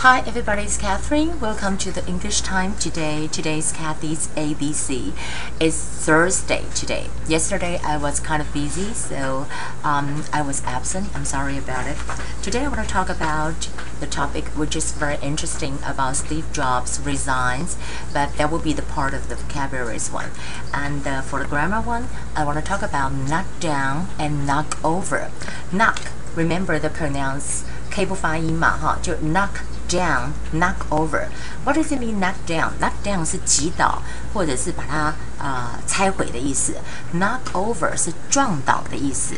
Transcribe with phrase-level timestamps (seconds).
[0.00, 1.38] Hi everybody, it's Catherine.
[1.38, 3.26] Welcome to the English time today.
[3.26, 5.12] Today's Kathy's ABC.
[5.60, 7.08] It's Thursday today.
[7.28, 9.46] Yesterday I was kind of busy, so
[9.84, 11.14] um, I was absent.
[11.14, 11.98] I'm sorry about it.
[12.42, 13.68] Today I want to talk about
[14.00, 17.76] the topic which is very interesting about Steve Jobs resigns,
[18.14, 20.30] but that will be the part of the vocabularies one.
[20.72, 24.82] And uh, for the grammar one, I want to talk about knock down and knock
[24.82, 25.30] over.
[25.70, 26.00] Knock,
[26.34, 31.28] remember the pronounce K 不发音嘛，哈，就 knock down, knock over.
[31.64, 32.72] What does it mean knock down?
[32.80, 34.02] Knock down 是击倒
[34.34, 34.98] 或者是把它
[35.38, 36.76] 啊、呃、拆毁的意思。
[37.14, 39.34] Knock over 是撞倒的意思。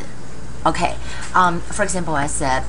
[0.63, 0.95] Okay,
[1.33, 2.63] um, for example, I said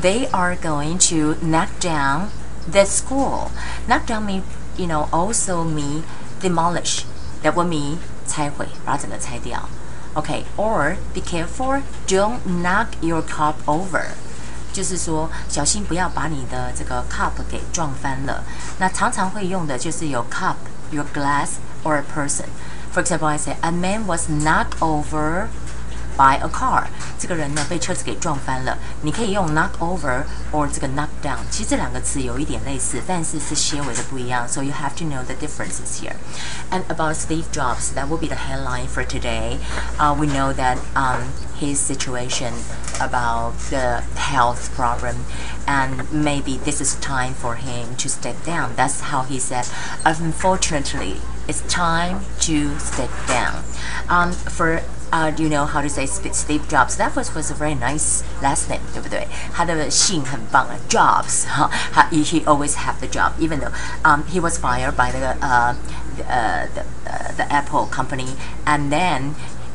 [0.00, 2.28] they are going to knock down
[2.70, 3.50] the school.
[3.88, 4.42] Knock down mean
[4.76, 6.04] you know also mean
[6.40, 7.04] demolish.
[7.42, 9.68] That would mean 拆毁，把它整个拆掉。
[10.14, 14.12] Okay, or be careful, don't knock your cup over.
[14.71, 18.43] 就是说，小心不要把你的这个 cup 给撞翻了。
[18.79, 20.55] 那常常会用的就是有 cup、
[20.91, 22.45] your glass or a person.
[22.93, 25.47] For example, I say a man was knocked over
[26.16, 26.84] by a car.
[27.18, 28.76] 这个人呢被车子给撞翻了。
[29.02, 31.38] 你可以用 knock over or 这个 knock down。
[31.50, 34.48] 其实这两个词有一点类似，但是是些微的不一样。
[34.48, 36.16] So you have to know the differences here.
[36.70, 39.58] And about Steve Jobs, that will be the headline for today.
[39.98, 41.22] Uh, we know that um,
[41.58, 42.52] his situation
[43.00, 45.16] about the health problem
[45.66, 48.74] and maybe this is time for him to step down.
[48.76, 49.66] That's how he said.
[50.04, 53.62] Unfortunately, it's time to step down.
[54.08, 54.82] Um, for
[55.12, 56.96] uh, do you know how to say Steve Jobs?
[56.96, 59.26] That was was a very nice last name, 对不对？
[59.54, 63.72] 他的姓很棒啊，Jobs 哈，他 he always have the job, even though
[64.04, 65.74] um he was fired by the uh
[66.28, 69.34] uh the uh, the Apple company, and then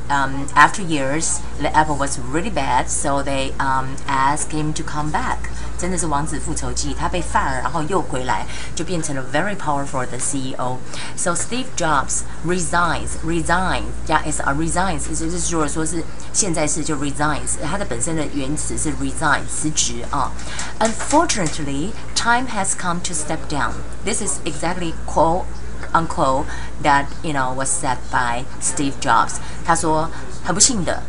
[0.10, 5.12] um, after years, the Apple was really bad, so they um, asked him to come
[5.12, 5.50] back.
[5.78, 10.78] 真的是王子复仇记，他被 fire，然后又回来，就变成了 very powerful 的 CEO.
[11.16, 16.04] So Steve Jobs resigns, resign 加 s 啊 resigns，就是说说是
[16.34, 20.32] 现在是就 resigns，它的本身的原词是 resign 辞职啊。
[20.80, 23.72] Unfortunately, time has come to step down.
[24.06, 25.46] This is exactly quote
[25.94, 26.46] unquote
[26.84, 29.36] that you know was said by Steve Jobs.
[29.66, 30.10] 他说
[30.44, 31.04] 很不幸的。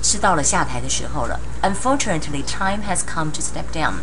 [0.00, 1.40] 是到了下台的时候了。
[1.60, 3.94] Unfortunately, time has come to step down.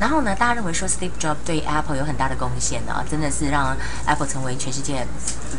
[0.00, 3.76] 然后呢，大家认为说 Steve Jobs 对 Apple 有很大的贡献呢，真的是让
[4.06, 5.06] Apple 成为全世界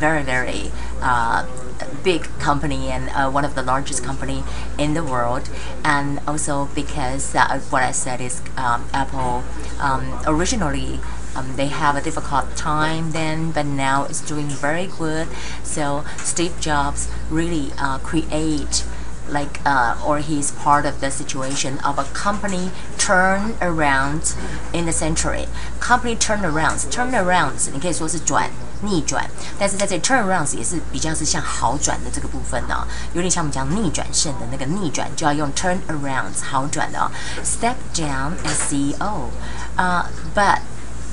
[0.01, 1.45] very very 啊、
[1.79, 4.43] uh, big company and uh, one of the largest company
[4.77, 5.43] in the world.
[5.83, 9.43] And also because uh, what I said is um, Apple
[9.79, 10.99] um, originally
[11.35, 15.27] um, they have a difficult time then, but now it's doing very good.
[15.63, 18.85] So Steve Jobs really uh, create
[19.27, 24.35] like uh, or he's part of the situation of a company turn around
[24.71, 25.47] in the century.
[25.79, 28.51] Company turnarounds, turnarounds 你可以说是转
[28.83, 29.27] 逆转，
[29.57, 37.09] 但是在这 turnarounds 也是比较是像好转的这个部分呢、哦，有点像我们讲逆转胜的那个逆转，就要用 turnarounds 好转的哦。
[37.43, 39.29] Step down as CEO，
[39.75, 40.59] 啊、uh,，but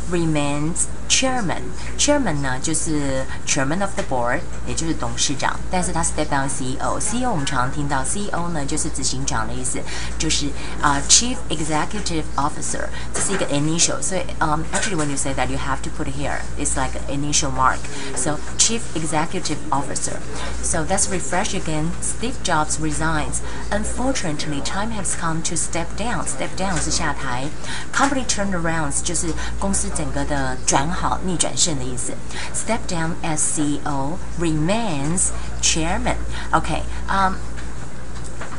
[0.09, 1.62] remains chairman.
[1.98, 5.58] Chairman 呢就是 chairman of the board，也就是董事长。
[5.70, 9.80] 但是他 step down CEO。CEO 我们常常听到 CEO 呢就是执行长的意思，
[10.18, 10.46] 就是
[10.80, 14.00] 啊、uh, chief executive officer，这是一个 initial。
[14.00, 17.78] 所以um actually when you say that you have to put here it's like an initial mark.
[18.16, 20.18] So chief executive officer.
[20.62, 21.90] So let's refresh again.
[22.00, 23.40] Steve Jobs resigns.
[23.70, 26.24] Unfortunately, time has come to step down.
[26.26, 27.48] Step down 是下台。
[27.94, 32.13] Company turnarounds 就是公司整个的转好、 好逆转胜的意思。
[32.55, 35.29] Step down as CEO remains
[35.61, 36.15] chairman.
[36.51, 37.35] OK，嗯、um,，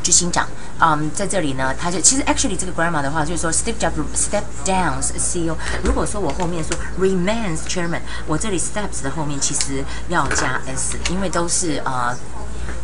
[0.02, 0.46] 执行长。
[0.80, 5.56] 嗯、在这里呢，他就其实 actually 这个 grammar 的话，就是说 Steve Jobs step down CEO。
[5.82, 12.16] 如果说我后面说 remains chairman，我这里 steps 的后面其实要加 s，因为都是呃。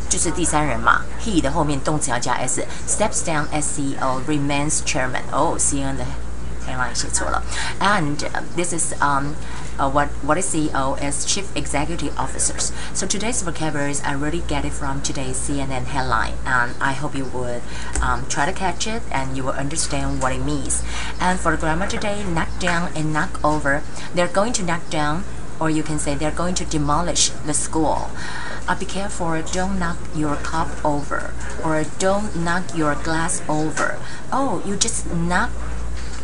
[0.07, 5.23] 就是第三人嘛，he 的后面动词要加 s，steps down as CEO remains chairman。
[5.33, 6.05] 哦，CEO 的
[6.66, 7.42] headline 写错了，
[7.80, 9.36] and、uh, this is um
[9.80, 12.72] uh, what what is CEO is chief executive officers.
[12.94, 17.26] So today's vocabularies I really get it from today's CNN headline, and I hope you
[17.26, 17.62] would
[18.02, 20.84] um, try to catch it and you will understand what it means.
[21.20, 23.82] And for the grammar today, knock down and knock over.
[24.14, 25.24] They're going to knock down,
[25.60, 28.10] or you can say they're going to demolish the school.
[28.68, 33.98] Uh, be careful, don't knock your cup over, or don't knock your glass over.
[34.32, 35.50] Oh, you just knock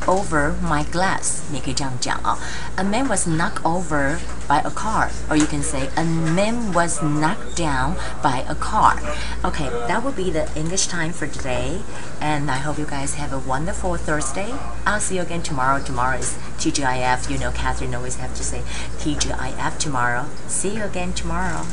[0.07, 2.38] over my glass，你可以这样讲啊。
[2.75, 4.18] A man was knocked over
[4.48, 8.98] by a car, or you can say a man was knocked down by a car.
[9.44, 11.81] Okay, that will be the English time for today,
[12.22, 14.54] and I hope you guys have a wonderful Thursday.
[14.86, 15.80] I'll see you again tomorrow.
[15.80, 17.30] Tomorrow is TGIF.
[17.30, 18.62] You know, Catherine always have to say
[19.00, 20.25] TGIF tomorrow.
[20.48, 21.66] See you again tomorrow.